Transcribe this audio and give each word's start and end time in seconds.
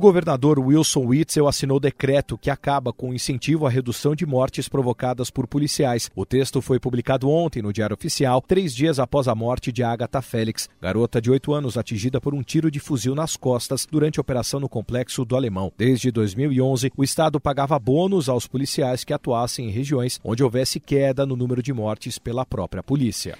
O 0.00 0.08
governador 0.10 0.58
Wilson 0.58 1.04
Witzel 1.04 1.46
assinou 1.46 1.78
decreto 1.78 2.38
que 2.38 2.48
acaba 2.48 2.90
com 2.90 3.10
o 3.10 3.14
incentivo 3.14 3.66
à 3.66 3.68
redução 3.68 4.14
de 4.14 4.24
mortes 4.24 4.66
provocadas 4.66 5.28
por 5.28 5.46
policiais. 5.46 6.10
O 6.16 6.24
texto 6.24 6.62
foi 6.62 6.80
publicado 6.80 7.28
ontem 7.28 7.60
no 7.60 7.70
Diário 7.70 7.92
Oficial, 7.92 8.40
três 8.40 8.74
dias 8.74 8.98
após 8.98 9.28
a 9.28 9.34
morte 9.34 9.70
de 9.70 9.82
Agatha 9.82 10.22
Félix, 10.22 10.70
garota 10.80 11.20
de 11.20 11.30
oito 11.30 11.52
anos 11.52 11.76
atingida 11.76 12.18
por 12.18 12.32
um 12.32 12.42
tiro 12.42 12.70
de 12.70 12.80
fuzil 12.80 13.14
nas 13.14 13.36
costas 13.36 13.84
durante 13.84 14.18
a 14.18 14.22
operação 14.22 14.58
no 14.58 14.70
complexo 14.70 15.22
do 15.22 15.36
Alemão. 15.36 15.70
Desde 15.76 16.10
2011, 16.10 16.90
o 16.96 17.04
Estado 17.04 17.38
pagava 17.38 17.78
bônus 17.78 18.30
aos 18.30 18.46
policiais 18.46 19.04
que 19.04 19.12
atuassem 19.12 19.68
em 19.68 19.70
regiões 19.70 20.18
onde 20.24 20.42
houvesse 20.42 20.80
queda 20.80 21.26
no 21.26 21.36
número 21.36 21.62
de 21.62 21.74
mortes 21.74 22.18
pela 22.18 22.46
própria 22.46 22.82
polícia. 22.82 23.36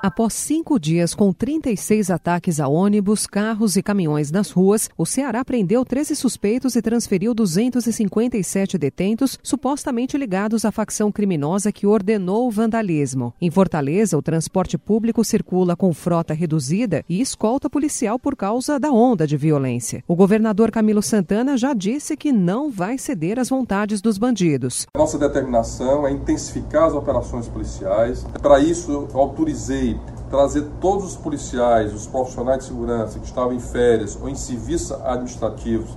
Após 0.00 0.32
cinco 0.34 0.78
dias 0.78 1.12
com 1.12 1.32
36 1.32 2.08
ataques 2.08 2.60
a 2.60 2.68
ônibus, 2.68 3.26
carros 3.26 3.76
e 3.76 3.82
caminhões 3.82 4.30
nas 4.30 4.48
ruas, 4.52 4.88
o 4.96 5.04
Ceará 5.04 5.44
prendeu 5.44 5.84
13 5.84 6.14
suspeitos 6.14 6.76
e 6.76 6.82
transferiu 6.82 7.34
257 7.34 8.78
detentos, 8.78 9.36
supostamente 9.42 10.16
ligados 10.16 10.64
à 10.64 10.70
facção 10.70 11.10
criminosa 11.10 11.72
que 11.72 11.84
ordenou 11.84 12.46
o 12.46 12.50
vandalismo. 12.50 13.34
Em 13.40 13.50
Fortaleza, 13.50 14.16
o 14.16 14.22
transporte 14.22 14.78
público 14.78 15.24
circula 15.24 15.74
com 15.74 15.92
frota 15.92 16.32
reduzida 16.32 17.04
e 17.08 17.20
escolta 17.20 17.68
policial 17.68 18.20
por 18.20 18.36
causa 18.36 18.78
da 18.78 18.92
onda 18.92 19.26
de 19.26 19.36
violência. 19.36 20.04
O 20.06 20.14
governador 20.14 20.70
Camilo 20.70 21.02
Santana 21.02 21.56
já 21.56 21.74
disse 21.74 22.16
que 22.16 22.30
não 22.30 22.70
vai 22.70 22.98
ceder 22.98 23.36
às 23.36 23.48
vontades 23.48 24.00
dos 24.00 24.16
bandidos. 24.16 24.86
Nossa 24.96 25.18
determinação 25.18 26.06
é 26.06 26.12
intensificar 26.12 26.84
as 26.84 26.94
operações 26.94 27.48
policiais. 27.48 28.24
Para 28.40 28.60
isso, 28.60 29.08
autorizei 29.12 29.88
trazer 30.30 30.66
todos 30.80 31.04
os 31.04 31.16
policiais, 31.16 31.94
os 31.94 32.06
profissionais 32.06 32.60
de 32.60 32.64
segurança 32.64 33.18
que 33.18 33.26
estavam 33.26 33.52
em 33.52 33.60
férias 33.60 34.18
ou 34.20 34.28
em 34.28 34.34
serviços 34.34 34.92
administrativos 34.92 35.90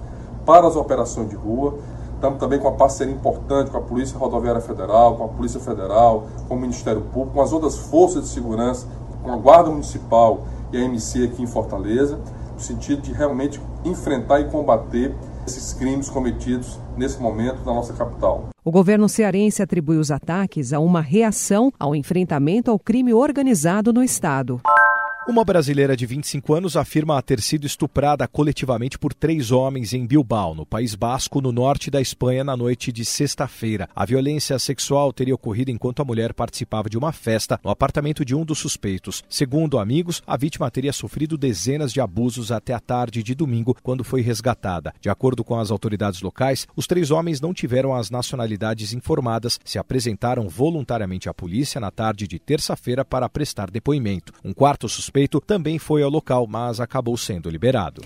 para 0.45 0.67
as 0.67 0.75
operações 0.75 1.29
de 1.29 1.35
rua. 1.35 1.75
Estamos 2.15 2.39
também 2.39 2.59
com 2.59 2.67
uma 2.67 2.77
parceria 2.77 3.13
importante 3.13 3.71
com 3.71 3.77
a 3.77 3.81
Polícia 3.81 4.17
Rodoviária 4.17 4.61
Federal, 4.61 5.15
com 5.15 5.23
a 5.25 5.27
Polícia 5.27 5.59
Federal, 5.59 6.27
com 6.47 6.55
o 6.55 6.59
Ministério 6.59 7.01
Público, 7.01 7.33
com 7.33 7.41
as 7.41 7.51
outras 7.51 7.77
forças 7.77 8.23
de 8.23 8.29
segurança, 8.29 8.85
com 9.23 9.31
a 9.31 9.35
Guarda 9.37 9.69
Municipal 9.69 10.41
e 10.71 10.77
a 10.77 10.81
MC 10.81 11.25
aqui 11.25 11.41
em 11.41 11.47
Fortaleza, 11.47 12.19
no 12.53 12.59
sentido 12.59 13.01
de 13.01 13.11
realmente 13.11 13.61
enfrentar 13.83 14.39
e 14.39 14.45
combater 14.45 15.15
esses 15.45 15.73
crimes 15.73 16.09
cometidos 16.09 16.79
nesse 16.97 17.19
momento 17.21 17.63
na 17.65 17.73
nossa 17.73 17.93
capital. 17.93 18.49
O 18.63 18.71
governo 18.71 19.09
cearense 19.09 19.61
atribui 19.61 19.97
os 19.97 20.11
ataques 20.11 20.73
a 20.73 20.79
uma 20.79 21.01
reação 21.01 21.71
ao 21.79 21.95
enfrentamento 21.95 22.69
ao 22.69 22.77
crime 22.77 23.13
organizado 23.13 23.91
no 23.91 24.03
estado. 24.03 24.61
Uma 25.31 25.45
brasileira 25.45 25.95
de 25.95 26.05
25 26.05 26.53
anos 26.53 26.75
afirma 26.75 27.21
ter 27.21 27.39
sido 27.39 27.65
estuprada 27.65 28.27
coletivamente 28.27 28.99
por 28.99 29.13
três 29.13 29.49
homens 29.49 29.93
em 29.93 30.05
Bilbao, 30.05 30.53
no 30.53 30.65
País 30.65 30.93
Basco, 30.93 31.39
no 31.39 31.53
norte 31.53 31.89
da 31.89 32.01
Espanha, 32.01 32.43
na 32.43 32.57
noite 32.57 32.91
de 32.91 33.05
sexta-feira. 33.05 33.87
A 33.95 34.03
violência 34.03 34.59
sexual 34.59 35.13
teria 35.13 35.33
ocorrido 35.33 35.71
enquanto 35.71 36.01
a 36.01 36.05
mulher 36.05 36.33
participava 36.33 36.89
de 36.89 36.97
uma 36.97 37.13
festa 37.13 37.57
no 37.63 37.69
apartamento 37.69 38.25
de 38.25 38.35
um 38.35 38.43
dos 38.43 38.59
suspeitos. 38.59 39.23
Segundo 39.29 39.79
amigos, 39.79 40.21
a 40.27 40.35
vítima 40.35 40.69
teria 40.69 40.91
sofrido 40.91 41.37
dezenas 41.37 41.93
de 41.93 42.01
abusos 42.01 42.51
até 42.51 42.73
a 42.73 42.79
tarde 42.81 43.23
de 43.23 43.33
domingo, 43.33 43.73
quando 43.81 44.03
foi 44.03 44.19
resgatada. 44.19 44.93
De 44.99 45.09
acordo 45.09 45.45
com 45.45 45.57
as 45.57 45.71
autoridades 45.71 46.21
locais, 46.21 46.67
os 46.75 46.85
três 46.85 47.09
homens 47.09 47.39
não 47.39 47.53
tiveram 47.53 47.95
as 47.95 48.09
nacionalidades 48.09 48.91
informadas, 48.91 49.61
se 49.63 49.79
apresentaram 49.79 50.49
voluntariamente 50.49 51.29
à 51.29 51.33
polícia 51.33 51.79
na 51.79 51.89
tarde 51.89 52.27
de 52.27 52.37
terça-feira 52.37 53.05
para 53.05 53.29
prestar 53.29 53.71
depoimento. 53.71 54.33
Um 54.43 54.51
quarto 54.51 54.89
suspeito 54.89 55.20
suspeito 55.21 55.39
também 55.39 55.77
foi 55.77 56.01
ao 56.01 56.09
local, 56.09 56.47
mas 56.47 56.79
acabou 56.79 57.15
sendo 57.17 57.49
liberado. 57.49 58.01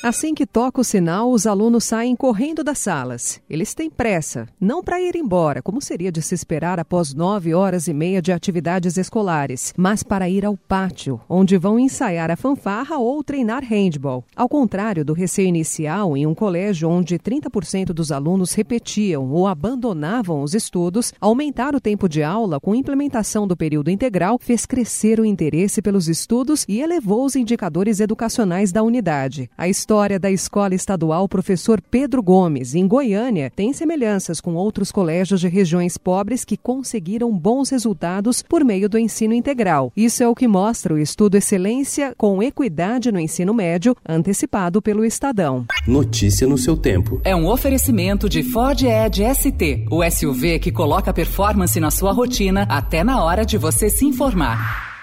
Assim 0.00 0.32
que 0.32 0.46
toca 0.46 0.80
o 0.80 0.84
sinal, 0.84 1.28
os 1.32 1.44
alunos 1.44 1.82
saem 1.82 2.14
correndo 2.14 2.62
das 2.62 2.78
salas. 2.78 3.40
Eles 3.50 3.74
têm 3.74 3.90
pressa, 3.90 4.46
não 4.60 4.80
para 4.80 5.00
ir 5.00 5.16
embora, 5.16 5.60
como 5.60 5.82
seria 5.82 6.12
de 6.12 6.22
se 6.22 6.36
esperar 6.36 6.78
após 6.78 7.12
nove 7.12 7.52
horas 7.52 7.88
e 7.88 7.92
meia 7.92 8.22
de 8.22 8.30
atividades 8.30 8.96
escolares, 8.96 9.74
mas 9.76 10.04
para 10.04 10.28
ir 10.28 10.44
ao 10.44 10.56
pátio, 10.56 11.20
onde 11.28 11.58
vão 11.58 11.80
ensaiar 11.80 12.30
a 12.30 12.36
fanfarra 12.36 12.96
ou 12.96 13.24
treinar 13.24 13.64
handball. 13.64 14.24
Ao 14.36 14.48
contrário 14.48 15.04
do 15.04 15.12
receio 15.12 15.48
inicial, 15.48 16.16
em 16.16 16.28
um 16.28 16.34
colégio 16.34 16.88
onde 16.88 17.18
30% 17.18 17.86
dos 17.86 18.12
alunos 18.12 18.52
repetiam 18.52 19.28
ou 19.32 19.48
abandonavam 19.48 20.42
os 20.42 20.54
estudos, 20.54 21.12
aumentar 21.20 21.74
o 21.74 21.80
tempo 21.80 22.08
de 22.08 22.22
aula 22.22 22.60
com 22.60 22.72
implementação 22.72 23.48
do 23.48 23.56
período 23.56 23.90
integral 23.90 24.38
fez 24.40 24.64
crescer 24.64 25.18
o 25.18 25.24
interesse 25.24 25.82
pelos 25.82 26.08
estudos 26.08 26.64
e 26.68 26.80
elevou 26.80 27.24
os 27.24 27.34
indicadores 27.34 27.98
educacionais 27.98 28.70
da 28.70 28.84
unidade. 28.84 29.50
A 29.58 29.66
história 29.88 30.18
da 30.18 30.30
Escola 30.30 30.74
Estadual 30.74 31.26
Professor 31.26 31.80
Pedro 31.80 32.22
Gomes, 32.22 32.74
em 32.74 32.86
Goiânia, 32.86 33.50
tem 33.56 33.72
semelhanças 33.72 34.38
com 34.38 34.54
outros 34.54 34.92
colégios 34.92 35.40
de 35.40 35.48
regiões 35.48 35.96
pobres 35.96 36.44
que 36.44 36.58
conseguiram 36.58 37.32
bons 37.32 37.70
resultados 37.70 38.42
por 38.42 38.62
meio 38.62 38.86
do 38.86 38.98
ensino 38.98 39.32
integral. 39.32 39.90
Isso 39.96 40.22
é 40.22 40.28
o 40.28 40.34
que 40.34 40.46
mostra 40.46 40.92
o 40.92 40.98
estudo 40.98 41.38
Excelência 41.38 42.12
com 42.18 42.42
Equidade 42.42 43.10
no 43.10 43.18
Ensino 43.18 43.54
Médio, 43.54 43.96
antecipado 44.06 44.82
pelo 44.82 45.06
Estadão. 45.06 45.64
Notícia 45.86 46.46
no 46.46 46.58
seu 46.58 46.76
tempo. 46.76 47.18
É 47.24 47.34
um 47.34 47.48
oferecimento 47.48 48.28
de 48.28 48.42
Ford 48.42 48.82
Edge 48.82 49.24
ST, 49.34 49.86
o 49.90 50.04
SUV 50.04 50.58
que 50.58 50.70
coloca 50.70 51.14
performance 51.14 51.80
na 51.80 51.90
sua 51.90 52.12
rotina 52.12 52.66
até 52.68 53.02
na 53.02 53.24
hora 53.24 53.42
de 53.42 53.56
você 53.56 53.88
se 53.88 54.04
informar. 54.04 54.97